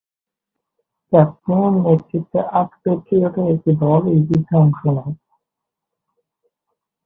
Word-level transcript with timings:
ক্যাপ্টেনের 1.13 1.73
নেতৃত্বে 1.85 2.39
আট 2.59 2.69
প্যাট্রিয়টের 2.81 3.45
একটি 3.53 3.71
দল 3.81 4.01
এই 4.13 4.21
যুদ্ধে 4.27 4.55
অংশ 4.57 4.81
নেয়। 4.95 5.13